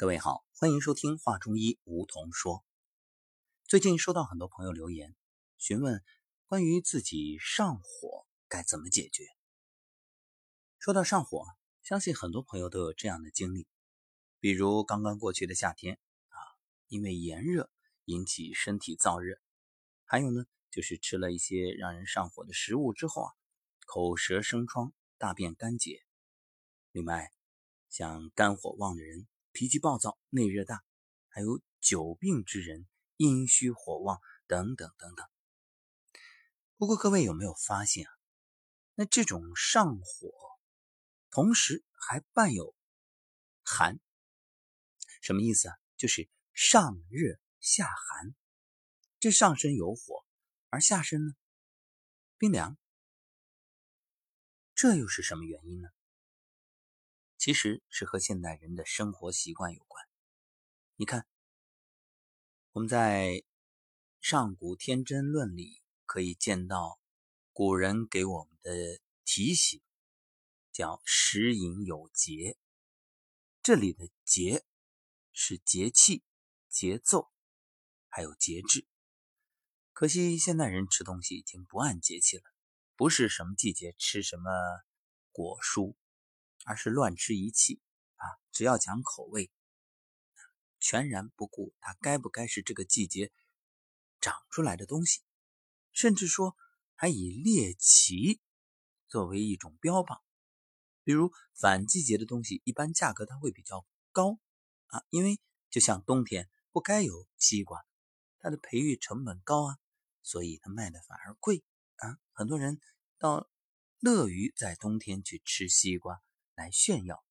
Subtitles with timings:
[0.00, 2.64] 各位好，欢迎收听《话中医》，梧桐说。
[3.64, 5.14] 最近收到很多朋友留言，
[5.58, 6.02] 询问
[6.46, 9.24] 关于自己上火该怎么解决。
[10.78, 11.44] 说到上火，
[11.82, 13.68] 相信很多朋友都有这样的经历，
[14.38, 16.38] 比如刚刚过去的夏天啊，
[16.88, 17.70] 因为炎热
[18.06, 19.34] 引起身体燥热；
[20.06, 23.32] 还有呢，就是吃了一些让人上火的食物之后啊，
[23.84, 26.00] 口舌生疮、大便干结。
[26.90, 27.30] 另外，
[27.90, 29.28] 像肝火旺的人。
[29.60, 30.82] 脾气暴躁、内热大，
[31.28, 32.88] 还有久病之人、
[33.18, 35.28] 阴虚火旺等等等等。
[36.78, 38.10] 不过各位有没有发现啊？
[38.94, 40.32] 那这种上火，
[41.28, 42.74] 同时还伴有
[43.62, 44.00] 寒，
[45.20, 45.76] 什么意思啊？
[45.98, 48.34] 就是上热下寒。
[49.18, 50.24] 这上身有火，
[50.70, 51.34] 而下身呢
[52.38, 52.78] 冰凉，
[54.74, 55.90] 这又是什么原因呢？
[57.40, 60.06] 其实是和现代人的生活习惯有关。
[60.96, 61.26] 你看，
[62.72, 63.28] 我们在
[64.20, 67.00] 《上古天真论》里可以见到
[67.54, 69.80] 古人给我们的提醒，
[70.70, 72.58] 叫“食饮有节”。
[73.64, 74.66] 这里的“节”
[75.32, 76.22] 是节气、
[76.68, 77.30] 节奏，
[78.10, 78.86] 还有节制。
[79.94, 82.42] 可惜现代人吃东西已经不按节气了，
[82.96, 84.50] 不是什么季节吃什么
[85.32, 85.96] 果蔬。
[86.64, 87.80] 而是乱吃一气
[88.16, 88.24] 啊！
[88.52, 89.50] 只要讲口味，
[90.78, 93.32] 全然不顾它该不该是这个季节
[94.20, 95.22] 长出来的东西，
[95.92, 96.56] 甚至说
[96.94, 98.40] 还以猎奇
[99.08, 100.20] 作为一种标榜。
[101.02, 104.38] 比如反季节的东西，一般价格它会比较高
[104.86, 107.84] 啊，因为就像冬天不该有西瓜，
[108.38, 109.78] 它的培育成本高啊，
[110.22, 111.64] 所以它卖的反而贵
[111.96, 112.18] 啊。
[112.32, 112.80] 很多人
[113.18, 113.48] 到
[113.98, 116.22] 乐于在冬天去吃西瓜。
[116.60, 117.24] 来炫耀，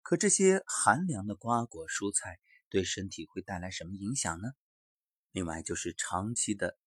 [0.00, 4.52] 可这些寒凉的瓜果蔬菜对身体会带来什么影响呢？
[5.32, 6.78] 另外就是长期的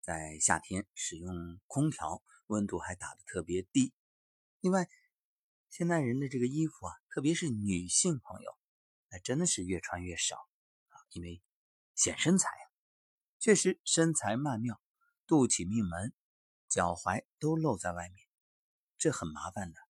[0.00, 3.92] 在夏天使用空调，温度还打得特别低。
[4.60, 4.88] 另外，
[5.68, 8.56] 现代人的这个衣服啊，特别是女性朋友，
[9.08, 10.36] 那真的是越穿越少
[10.90, 11.42] 啊，因为
[11.96, 12.70] 显身材啊，
[13.40, 14.80] 确实身材曼妙，
[15.26, 16.14] 肚脐、命门、
[16.68, 18.24] 脚踝都露在外面，
[18.96, 19.83] 这很麻烦的。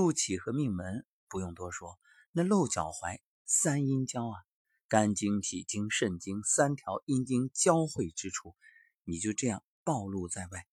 [0.00, 2.00] 肚脐和命门不用多说，
[2.32, 4.40] 那露脚踝三阴交啊，
[4.88, 8.56] 肝经、脾经、肾经三条阴经交汇之处，
[9.04, 10.66] 你就这样暴露在外，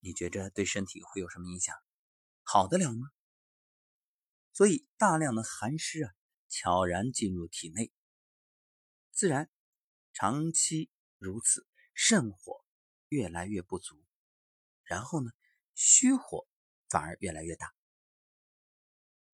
[0.00, 1.74] 你觉着对身体会有什么影响？
[2.42, 3.08] 好得了吗？
[4.52, 6.12] 所以大量的寒湿啊，
[6.50, 7.90] 悄然进入体内，
[9.10, 9.48] 自然
[10.12, 12.62] 长期如此，肾火
[13.08, 14.04] 越来越不足，
[14.84, 15.30] 然后呢，
[15.74, 16.46] 虚火
[16.90, 17.74] 反而越来越大。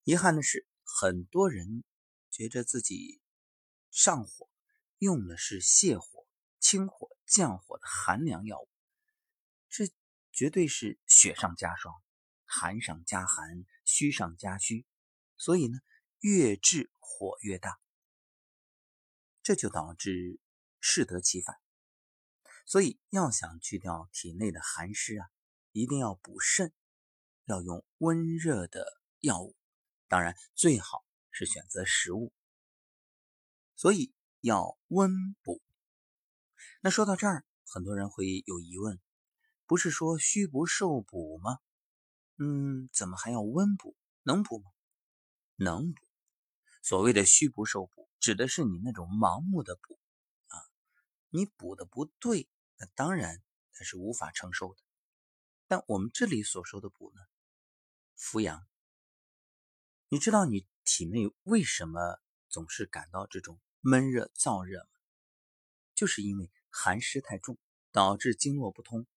[0.06, 1.83] 遗憾的是，很多人
[2.31, 3.21] 觉着自己
[3.91, 4.49] 上火，
[4.99, 6.28] 用的是泻火、
[6.61, 8.69] 清火、降火的寒凉药物，
[9.69, 9.89] 这
[10.31, 11.93] 绝对是雪上加霜，
[12.44, 14.87] 寒上加寒，虚上加虚，
[15.37, 15.81] 所以呢，
[16.21, 17.81] 越治火越大，
[19.43, 20.38] 这就导致
[20.78, 21.56] 适得其反。
[22.65, 25.27] 所以要想去掉体内的寒湿啊，
[25.73, 26.73] 一定要补肾，
[27.47, 29.56] 要用温热的药物。
[30.09, 32.33] 当然，最好是选择食物，
[33.75, 35.61] 所以要温补。
[36.81, 39.00] 那说到这儿，很多人会有疑问：
[39.67, 41.59] 不是说虚不受补吗？
[42.37, 43.97] 嗯，怎么还要温补？
[44.22, 44.71] 能补吗？
[45.56, 46.06] 能补。
[46.83, 49.99] 所谓的虚不受补，指的是你那种盲目的补
[50.47, 50.62] 啊，
[51.31, 53.43] 你补的不对，那当然
[53.73, 54.81] 它是无法承受的。
[55.67, 57.23] 但我们这里所说的补呢，
[58.15, 58.65] 扶阳。
[60.09, 64.89] 你知道你体内为什么总是感到这种闷热燥热吗？
[65.97, 67.59] 就是因为寒湿太重，
[67.91, 69.09] 导致经络不通，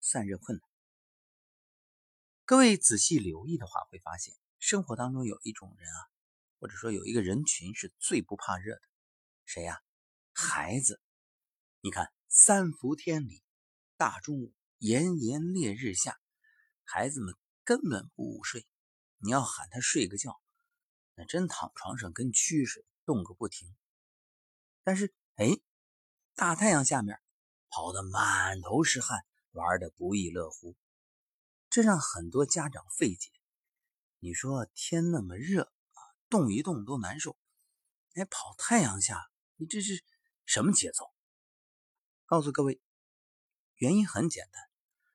[0.00, 0.68] 散热困难。
[2.44, 6.10] 各位仔细留意的话，会发现生活当中有一种人啊，
[6.58, 8.82] 或者说有一个人群是最不怕热的，
[9.44, 9.80] 谁呀？
[10.32, 11.00] 孩子。
[11.82, 13.44] 你看三伏天里，
[13.96, 16.18] 大中午炎炎烈日下，
[16.82, 18.66] 孩子们根本不午睡。
[19.24, 20.40] 你要喊他睡个觉，
[21.14, 23.72] 那真躺床上跟蛆似的，动个不停。
[24.82, 25.46] 但是，哎，
[26.34, 27.20] 大太阳下面
[27.68, 30.76] 跑得满头是汗，玩得不亦乐乎，
[31.70, 33.30] 这让很多家长费解。
[34.18, 37.38] 你说天那么热啊，动一动都难受，
[38.14, 40.04] 哎，跑太阳下，你这是
[40.46, 41.12] 什么节奏？
[42.26, 42.80] 告诉各位，
[43.76, 44.62] 原因很简单，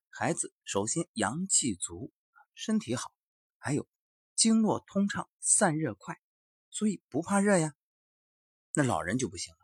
[0.10, 2.14] 孩子首先阳气足，
[2.56, 3.12] 身体好，
[3.58, 3.86] 还有。
[4.38, 6.22] 经络通畅，散热快，
[6.70, 7.74] 所以不怕热呀。
[8.76, 9.60] 那老人就不行了，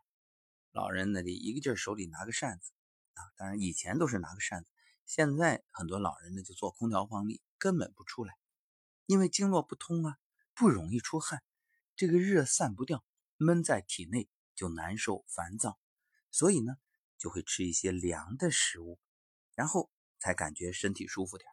[0.71, 2.71] 老人那得一个劲儿手里拿个扇子
[3.13, 4.67] 啊，当然以前都是拿个扇子，
[5.05, 8.33] 现在很多老人呢就做空调房里根本不出来，
[9.05, 10.17] 因为经络不通啊，
[10.55, 11.43] 不容易出汗，
[11.95, 13.05] 这个热散不掉，
[13.37, 15.79] 闷在体内就难受烦躁，
[16.31, 16.77] 所以呢
[17.19, 18.99] 就会吃一些凉的食物，
[19.53, 21.47] 然后才感觉身体舒服点，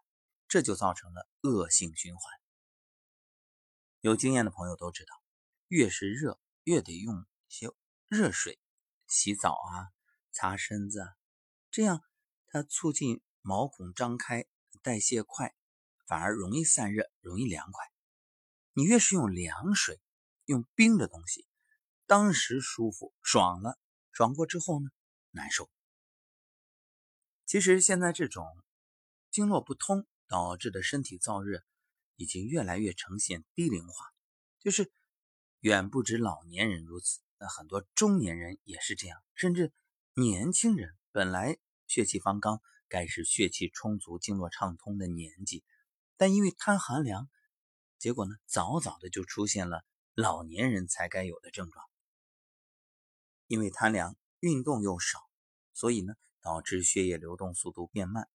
[0.49, 2.40] 这就造成了恶性循环。
[4.01, 5.15] 有经验的朋友都知道，
[5.69, 7.27] 越是热越得用。
[7.53, 7.69] 些
[8.07, 8.61] 热水
[9.09, 9.91] 洗澡啊，
[10.31, 11.09] 擦身子啊，
[11.73, 12.01] 这样
[12.47, 14.47] 它促进毛孔张开，
[14.83, 15.53] 代谢快，
[16.07, 17.85] 反而容易散热，容易凉快。
[18.73, 20.01] 你越是用凉水，
[20.45, 21.45] 用冰的东西，
[22.07, 23.77] 当时舒服爽了，
[24.13, 24.91] 爽过之后呢，
[25.33, 25.69] 难受。
[27.47, 28.47] 其实现在这种
[29.33, 31.65] 经络不通导致的身体燥热，
[32.21, 34.13] 已经越来越呈现低龄化，
[34.59, 34.93] 就是
[35.61, 37.21] 远不止老年人如此。
[37.39, 39.73] 那很多中年人也是这样，甚至
[40.13, 41.57] 年轻人本来
[41.87, 45.65] 血气方刚，该是血气充足、经络畅通的年纪，
[46.19, 47.31] 但因为贪寒凉，
[47.97, 49.83] 结果呢，早早的就出现了
[50.13, 51.83] 老年人才该有的症状。
[53.47, 55.21] 因为贪凉，运动又少，
[55.73, 56.13] 所以呢，
[56.43, 58.29] 导致血液流动速度变慢，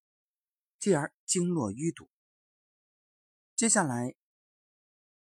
[0.80, 2.10] 继而经络淤堵。
[3.56, 4.13] 接下来，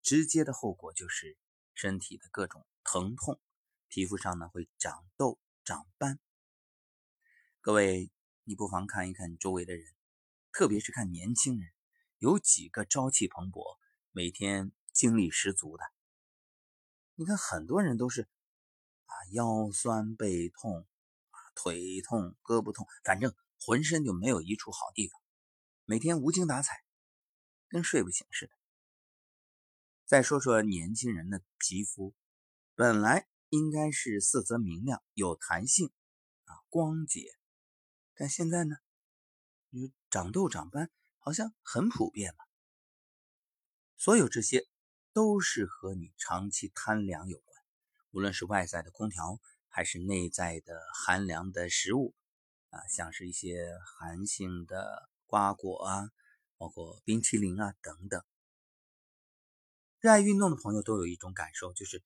[0.02, 1.38] 直接的后果就是
[1.72, 3.40] 身体的各种疼痛。
[3.86, 6.18] 皮肤上呢会长痘、长斑。
[7.60, 8.10] 各位，
[8.42, 9.86] 你不妨看一看周围的人，
[10.50, 11.72] 特别是看年轻人，
[12.18, 13.78] 有几个朝气蓬勃、
[14.10, 15.84] 每天精力十足的？
[17.14, 20.80] 你看很多人都是啊腰酸背痛
[21.30, 25.22] 啊腿痛胳膊痛，反正浑身就没有一处好地方，
[25.84, 26.83] 每天无精打采，
[27.68, 28.52] 跟睡不醒似的。
[30.04, 32.14] 再说说年轻人的皮肤，
[32.74, 33.28] 本来。
[33.50, 35.92] 应该是色泽明亮、有弹性
[36.46, 37.38] 啊，光洁。
[38.16, 38.74] 但现在呢，
[39.70, 42.44] 你长痘、长斑好像很普遍吧？
[43.96, 44.66] 所有这些
[45.12, 47.62] 都是和你长期贪凉有关。
[48.10, 49.38] 无论是外在的空调，
[49.68, 52.12] 还是内在的寒凉的食物
[52.70, 56.10] 啊，像是一些寒性的瓜果啊，
[56.56, 58.22] 包括冰淇淋啊等等。
[60.00, 62.02] 热爱运动的朋友都有一种感受，就是。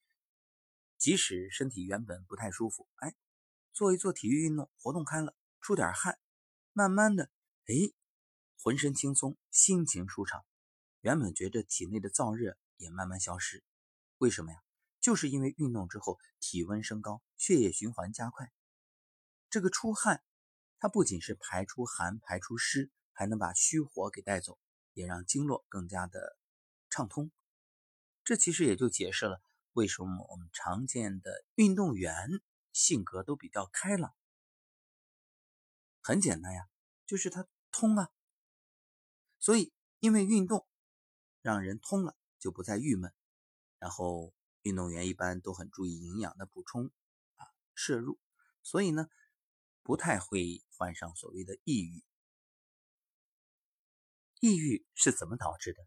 [0.98, 3.14] 即使身体原本不太舒服，哎，
[3.72, 6.18] 做一做体育运动，活动开了，出点汗，
[6.72, 7.30] 慢慢的，
[7.66, 7.94] 哎，
[8.60, 10.44] 浑身轻松，心情舒畅，
[11.00, 13.62] 原本觉着体内的燥热也慢慢消失。
[14.16, 14.60] 为什么呀？
[15.00, 18.52] 就是因为运动之后体温升高，血液循环加快。
[19.48, 20.24] 这个出汗，
[20.80, 24.60] 它不仅是排出寒、排出湿，还能把虚火给带走，
[24.92, 26.38] 也让经络更加的
[26.88, 27.32] 畅通。
[28.22, 29.42] 这其实也就解释了。
[29.72, 32.28] 为什么我们常见的运动员
[32.72, 34.14] 性格都比较开朗？
[36.00, 36.68] 很简单呀，
[37.08, 38.10] 就是他通啊。
[39.40, 40.68] 所以因为运动
[41.42, 43.12] 让人通了，就不再郁闷。
[43.80, 44.32] 然后
[44.62, 46.92] 运动员一般都很注意营养的补充
[47.34, 48.20] 啊摄入，
[48.62, 49.08] 所以呢
[49.82, 52.04] 不太会患上所谓的抑郁。
[54.40, 55.86] 抑郁是怎么导致的？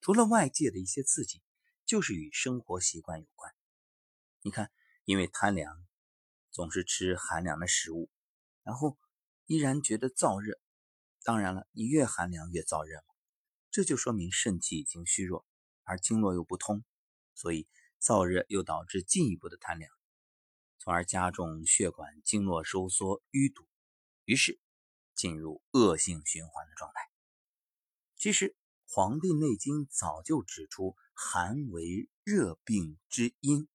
[0.00, 1.42] 除了外界的一些刺激。
[1.84, 3.52] 就是与生活习惯有关。
[4.40, 4.70] 你看，
[5.04, 5.84] 因为贪凉，
[6.50, 8.08] 总是吃寒凉的食物，
[8.62, 8.96] 然后
[9.44, 10.58] 依然觉得燥热。
[11.22, 13.14] 当然了，你越寒凉越燥热嘛，
[13.70, 15.44] 这就说明肾气已经虚弱，
[15.82, 16.82] 而经络又不通，
[17.34, 17.68] 所以
[18.00, 19.92] 燥热又导致进一步的贪凉，
[20.78, 23.68] 从而加重血管经络收缩淤堵，
[24.24, 24.58] 于是
[25.14, 27.11] 进入恶性循环的状态。
[28.22, 28.50] 其实，
[28.86, 30.94] 《黄帝内经》早就指出。
[31.12, 33.68] 寒为热病之因。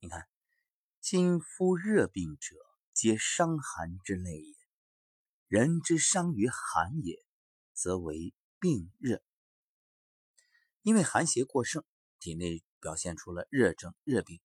[0.00, 0.26] 你看，
[1.02, 2.56] 今夫热病者，
[2.94, 4.54] 皆伤寒之类也。
[5.46, 7.22] 人之伤于寒也，
[7.74, 9.22] 则为病热。
[10.80, 11.84] 因为寒邪过盛，
[12.18, 14.40] 体内表现出了热症、热病，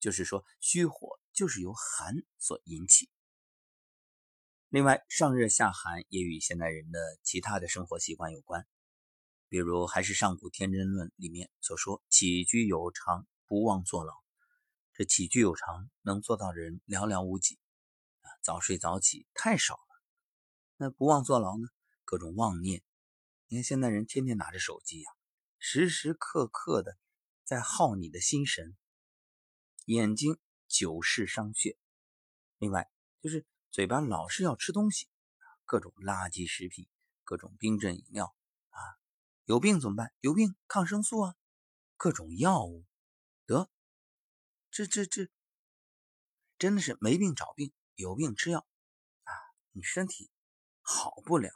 [0.00, 3.10] 就是说虚火就是由寒所引起。
[4.76, 8.68] 另外，上热下寒也与现代人的其他的生活习惯有关。
[9.48, 14.12] 比如，还是《上古天真论》里面所说：“起居有常，不忘坐牢。”
[14.92, 17.58] 这起居有常，能做到的人寥寥无几
[18.20, 18.28] 啊！
[18.42, 20.02] 早睡早起太少了。
[20.76, 21.68] 那不忘坐牢呢？
[22.04, 22.82] 各种妄念。
[23.46, 25.10] 你看现代人天天拿着手机呀，
[25.58, 26.98] 时时刻刻的
[27.44, 28.76] 在耗你的心神，
[29.86, 30.36] 眼睛
[30.68, 31.78] 久视伤血。
[32.58, 32.90] 另外，
[33.22, 35.06] 就是嘴巴老是要吃东西
[35.66, 36.88] 各种垃圾食品，
[37.24, 38.34] 各种冰镇饮料
[38.70, 38.80] 啊。
[39.44, 40.14] 有病怎么办？
[40.20, 41.36] 有病抗生素啊！
[41.98, 42.86] 各种药物，
[43.44, 43.70] 得，
[44.70, 45.28] 这这这，
[46.56, 48.66] 真的是没病找病，有病吃药
[49.24, 49.32] 啊！
[49.72, 50.30] 你身体
[50.80, 51.52] 好不了，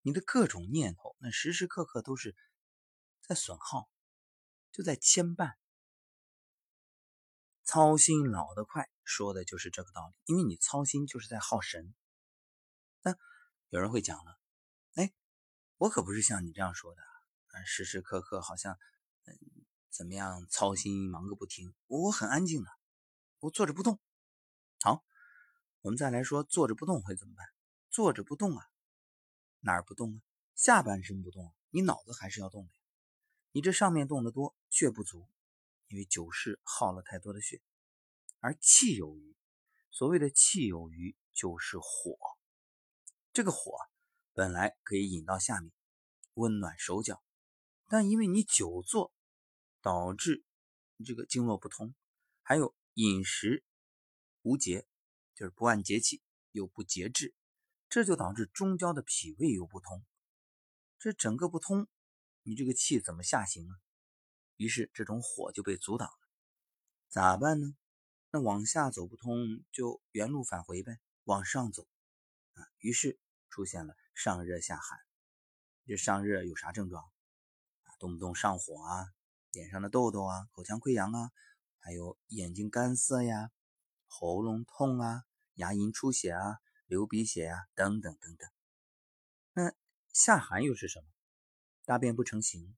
[0.00, 2.36] 你的各种念头，那时时刻刻都是
[3.20, 3.90] 在损耗，
[4.70, 5.56] 就在牵绊。
[7.64, 10.14] 操心老得快，说的就是这个道理。
[10.24, 11.94] 因为你操心就是在耗神。
[13.02, 13.16] 那
[13.68, 14.38] 有人会讲了，
[14.94, 15.12] 哎，
[15.76, 18.78] 我可不是像你这样说的啊，时时刻刻好像
[19.24, 19.38] 嗯
[19.90, 21.74] 怎么样操心忙个不停。
[21.86, 22.70] 我很安静的，
[23.40, 24.00] 我坐着不动。
[24.80, 25.04] 好，
[25.82, 27.46] 我们再来说坐着不动会怎么办？
[27.90, 28.66] 坐着不动啊，
[29.60, 30.20] 哪儿不动啊？
[30.54, 32.72] 下半身不动，你脑子还是要动的。
[33.52, 35.28] 你这上面动得多，血不足。
[35.88, 37.60] 因为久视耗了太多的血，
[38.44, 39.34] 而气有余。
[39.90, 42.18] 所谓的气有余，就是火。
[43.32, 43.72] 这个火
[44.34, 45.72] 本来可以引到下面，
[46.34, 47.24] 温暖手脚，
[47.88, 49.14] 但因为你久坐，
[49.80, 50.44] 导致
[51.06, 51.94] 这个经络不通，
[52.42, 53.64] 还有饮食
[54.42, 54.86] 无节，
[55.34, 56.20] 就是不按节气
[56.50, 57.34] 又不节制，
[57.88, 60.04] 这就导致中焦的脾胃又不通。
[60.98, 61.88] 这整个不通，
[62.42, 63.74] 你这个气怎么下行呢？
[64.56, 66.28] 于是这种火就被阻挡了，
[67.08, 67.74] 咋办呢？
[68.34, 71.86] 那往下走不通，就原路返回呗，往上走
[72.54, 72.66] 啊。
[72.80, 73.16] 于是
[73.48, 74.98] 出现了上热下寒。
[75.86, 77.04] 这上热有啥症状
[77.84, 77.94] 啊？
[78.00, 79.06] 动不动上火啊，
[79.52, 81.30] 脸上的痘痘啊，口腔溃疡啊，
[81.78, 83.52] 还有眼睛干涩呀，
[84.08, 85.22] 喉咙痛啊，
[85.54, 88.50] 牙龈出血啊，流鼻血啊，等等等等。
[89.52, 89.72] 那
[90.12, 91.06] 下寒又是什么？
[91.84, 92.74] 大便不成形。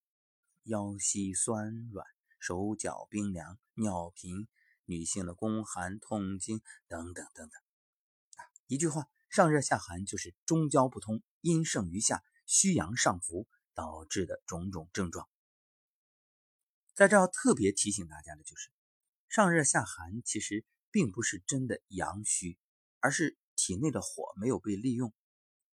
[0.65, 2.07] 腰膝酸软，
[2.39, 4.47] 手脚冰凉，尿频，
[4.87, 7.61] 女性的宫寒、痛经等等等等。
[8.37, 15.29] 啊一句话，上热下寒就是中焦不通，阴盛于下，虚阳上浮导致的种种症状。
[16.95, 18.71] 在这要特别提醒大家的就是，
[19.29, 22.59] 上热下寒其实并不是真的阳虚，
[23.01, 25.13] 而是体内的火没有被利用。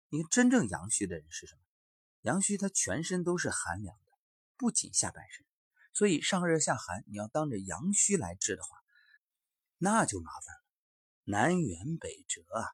[0.09, 1.61] 你看，真正阳虚的人是什么？
[2.21, 4.11] 阳虚他全身都是寒凉的。
[4.57, 5.43] 不仅下半身，
[5.93, 8.80] 所以上热下寒，你要当着阳虚来治的话，
[9.83, 10.61] 那就麻烦了，
[11.23, 12.69] 南辕北辙啊！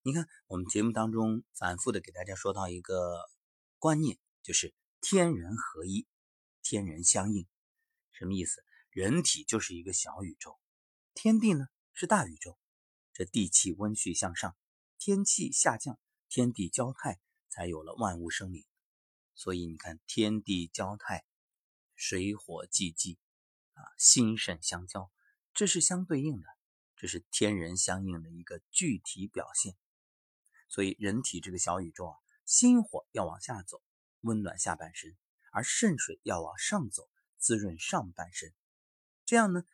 [0.00, 3.28] 你看，我们节目当中反复的给大家说到一个
[3.76, 6.06] 观念，就是天人合一，
[6.62, 7.46] 天人相应。
[8.12, 8.64] 什么意思？
[8.88, 10.58] 人体就是一个小宇宙，
[11.12, 12.56] 天地呢是大宇宙，
[13.12, 14.56] 这地气温煦向上，
[14.98, 15.98] 天气下降，
[16.30, 18.64] 天地交泰，才有了万物生灵。
[19.34, 21.26] 所以你看，天地交泰，
[21.96, 23.18] 水火既济，
[23.74, 25.12] 啊，心肾相交，
[25.52, 26.46] 这是相对应的，
[26.96, 29.76] 这是天人相应的一个具体表现。
[30.68, 32.16] 所以人体这个小宇宙啊，
[32.46, 33.82] 心火要往下走，
[34.20, 35.12] 温暖下半身；
[35.50, 38.54] 而肾水要往上走，滋润上半身。
[39.26, 39.64] 这样呢，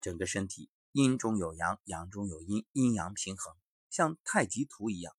[0.00, 3.56] 整个身体阴中有阳，阳中有阴，阴阳平衡，
[3.90, 5.14] 像太极图一样，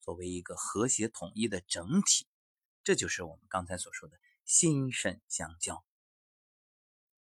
[0.00, 2.26] 作为一个和谐统一的整体。
[2.82, 5.84] 这就是我们刚才所说的心肾相交。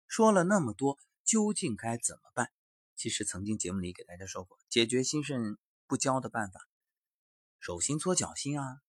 [0.08, 0.98] 说了那么多，
[1.30, 2.52] 究竟该怎么办？
[2.96, 6.60] 其实曾经节目里给大家说过，解决心肾不交的办法：
[7.60, 8.82] 手心搓脚心啊，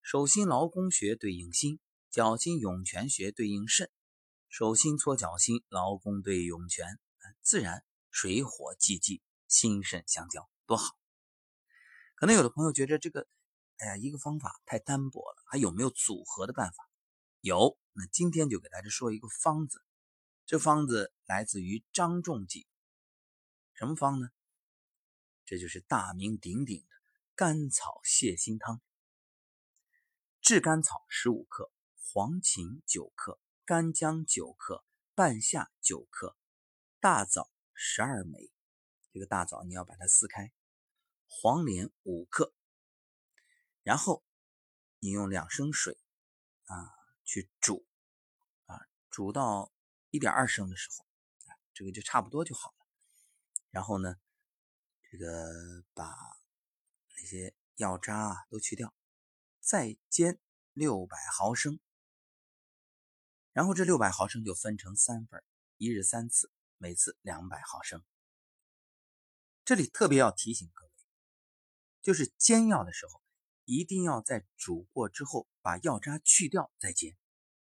[0.00, 3.90] 手心劳宫穴对应心，脚心涌泉穴对应肾，
[4.48, 7.00] 手心搓脚心，劳宫对涌泉，
[7.42, 10.96] 自然水火既济，心肾相交，多好！
[12.14, 13.26] 可能有的朋友觉得这个。
[13.78, 16.88] 哎呀，一个方法太单薄了，还有没有组合的办法？
[17.40, 19.82] 有，那今天就给大家说一个方子。
[20.48, 22.66] 这方子来自于张仲景，
[23.74, 24.30] 什么方呢？
[25.44, 26.88] 这就是大名鼎鼎的
[27.34, 28.80] 甘草泻心汤。
[30.40, 36.34] 炙甘草十五克，黄芩九克，干姜九克，半夏九克，
[36.98, 38.50] 大枣十二枚。
[39.12, 40.54] 这个大枣你要把它撕开，
[41.26, 42.54] 黄连五克。
[43.82, 44.24] 然后
[44.98, 45.98] 你用两升水
[46.64, 46.90] 啊
[47.22, 47.86] 去煮
[48.64, 49.70] 啊，煮到
[50.10, 51.06] 一点二升的时候，
[51.74, 52.86] 这个就差不多就好了。
[53.70, 54.16] 然后呢，
[55.10, 56.14] 这个把
[57.16, 58.94] 那些药渣啊都去掉，
[59.60, 60.38] 再煎
[60.72, 61.78] 六百毫升。
[63.52, 65.42] 然后这六百毫升就分成三份，
[65.76, 68.04] 一日三次，每次两百毫升。
[69.64, 70.92] 这里特别要提醒各位，
[72.02, 73.22] 就是煎药的时候。
[73.70, 77.14] 一定要在煮过之后把药渣去掉再煎。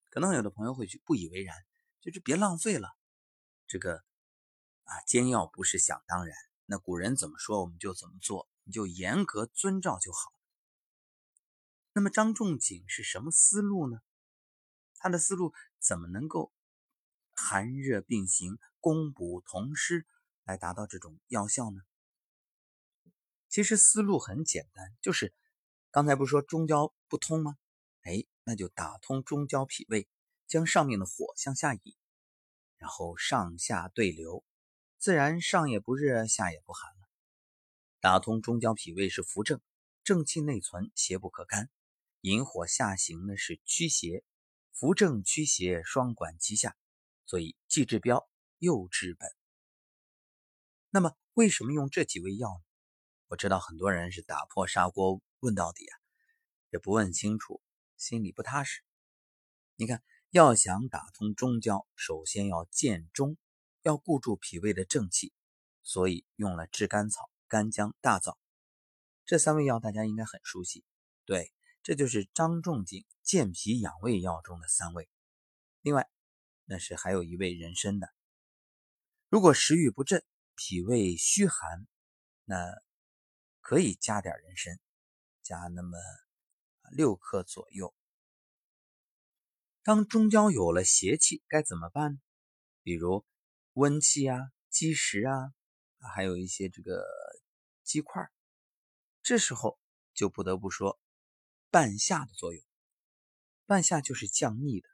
[0.08, 1.54] 可能有的朋友会去不以为然，
[2.02, 2.90] 就是别浪费了。
[3.66, 4.04] 这个
[4.82, 6.36] 啊，煎药不是想当然。
[6.66, 10.34] 那古人怎么说我们就怎么做，你就严格遵照就好。
[11.92, 14.00] 那么张仲景是什么思路呢？
[14.96, 16.52] 他的思路怎么能够
[17.34, 20.06] 寒热并行、攻补同施
[20.44, 21.82] 来达到这种药效呢？
[23.48, 25.34] 其实思路很简单，就是
[25.90, 27.58] 刚才不是说中焦不通吗？
[28.02, 30.08] 哎，那就打通中焦脾胃，
[30.52, 31.96] 将上面的火向下引，
[32.76, 34.44] 然后上下对流，
[34.98, 37.08] 自然上也不热，下也不寒了。
[38.00, 39.62] 打通中焦脾胃是扶正，
[40.04, 41.68] 正气内存，邪不可干；
[42.20, 44.24] 引火下行呢是驱邪，
[44.72, 46.76] 扶正驱邪，双管齐下，
[47.24, 48.28] 所以既治标
[48.58, 49.30] 又治本。
[50.90, 52.64] 那么为什么用这几味药呢？
[53.28, 55.96] 我知道很多人是打破砂锅问到底啊，
[56.68, 57.62] 也不问清楚。
[57.96, 58.82] 心里不踏实。
[59.76, 60.02] 你看，
[60.32, 63.36] 要想打通中焦，首先要健中，
[63.82, 65.30] 要固住脾胃的正气，
[65.82, 68.38] 所以用了炙甘草、干姜、大枣
[69.26, 70.86] 这三味药，大家应该很熟悉。
[71.26, 75.06] 对，这就是张仲景健脾养胃药中的三味。
[75.82, 76.08] 另外，
[76.64, 78.08] 那是还有一味人参的。
[79.28, 80.24] 如果食欲不振、
[80.56, 81.86] 脾胃虚寒，
[82.46, 82.80] 那
[83.60, 84.80] 可以加点人参，
[85.42, 85.98] 加那么。
[86.90, 87.94] 六克左右。
[89.84, 92.20] 当中焦有了邪气，该怎么办？
[92.82, 93.24] 比如
[93.72, 94.38] 温气啊、
[94.70, 95.52] 积食啊，
[96.14, 97.04] 还有一些这个
[97.82, 98.30] 积块
[99.22, 99.78] 这时候
[100.14, 101.00] 就不得不说
[101.70, 102.62] 半夏的作用。
[103.66, 104.88] 半夏就是降逆的，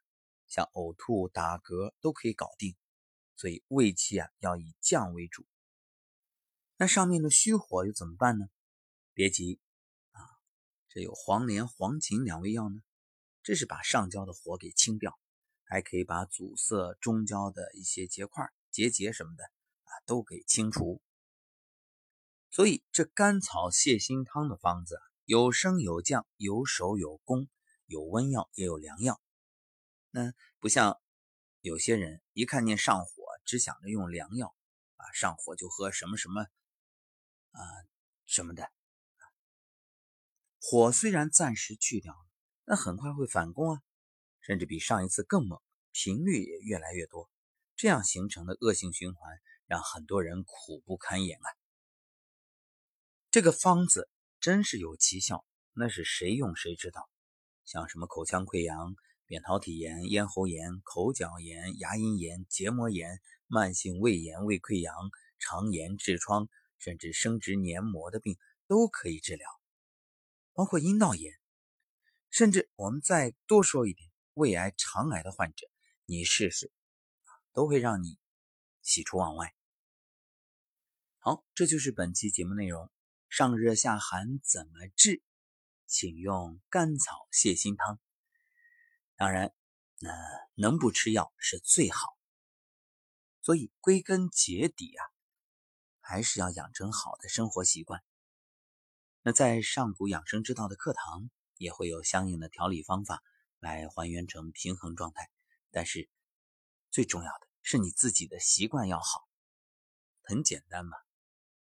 [0.47, 2.76] 像呕吐、打嗝都可以搞定。
[3.37, 5.47] 所以胃气啊要以降为主。
[6.76, 8.47] 那上面的虚火又怎么办呢？
[9.12, 9.61] 别急
[10.12, 10.21] 啊。
[10.88, 12.80] 这有黄连、黄芩两味药呢，
[13.49, 15.19] 这是把上焦的火给清掉，
[15.64, 21.00] 还可以把阻塞中焦的一些结块、结节什么的啊都给清除。
[22.50, 27.49] 所以这甘草泻心汤的方子有升有降，有守有攻，
[27.87, 29.19] 有温药也有凉药。
[30.11, 31.00] 那不像
[31.62, 33.12] 有些人一看见上火，
[33.47, 34.55] 只想着用凉药
[34.97, 36.43] 啊，上火就喝什么什么
[37.52, 37.61] 啊
[38.26, 38.71] 什么的。
[40.61, 42.27] 火虽然暂时去掉了，
[42.71, 43.83] 那很快会反攻啊，
[44.43, 45.59] 甚至比上一次更猛，
[45.91, 47.31] 频率也越来越多。
[47.76, 51.49] 这样形成的恶性循环，让很多人苦不堪言啊。
[53.31, 57.09] 这个方子真是有奇效，那是谁用谁知道。
[57.65, 64.95] 像什么口腔溃疡、扁桃体炎、咽喉炎、口角炎、牙龈炎、结膜炎、慢性胃炎、胃溃疡、
[65.39, 69.49] 肠炎、痔疮，甚至生殖黏膜的病都可以治疗。
[70.52, 71.37] 包括阴道炎，
[72.30, 75.67] 甚至我们再多说一点，胃癌、肠癌的患者，
[76.04, 76.71] 你试试，
[77.52, 78.19] 都会让你
[78.82, 79.54] 喜出望外。
[81.19, 82.91] 好，这就是本期节目内容。
[83.28, 85.23] 上热下寒怎么治？
[85.86, 87.99] 请用甘草泻心汤。
[89.17, 89.52] 当然，
[89.99, 90.10] 那
[90.54, 92.17] 能不吃药是最好。
[93.41, 95.04] 所以归根结底啊，
[96.00, 98.02] 还是要养成好的生活习惯。
[99.23, 103.23] 那在上古养生之道的课堂也会有相应的调理方法
[103.58, 105.30] 来还原成平衡状态，
[105.71, 106.08] 但是
[106.90, 109.28] 最重要的是你自己的习惯要好，
[110.23, 110.97] 很简单嘛，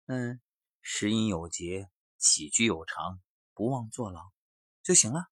[0.06, 0.40] 嗯，
[0.82, 3.20] 食饮有节，起居有常，
[3.54, 4.32] 不忘坐牢
[4.82, 5.30] 就行了。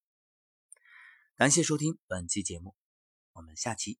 [1.35, 2.75] 感谢收听本期节目，
[3.33, 3.99] 我们下期